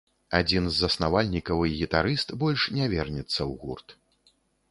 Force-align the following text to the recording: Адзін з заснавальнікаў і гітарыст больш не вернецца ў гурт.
Адзін 0.37 0.63
з 0.69 0.79
заснавальнікаў 0.83 1.61
і 1.71 1.75
гітарыст 1.81 2.33
больш 2.43 2.61
не 2.79 2.85
вернецца 2.97 3.35
ў 3.49 3.51
гурт. 3.67 3.87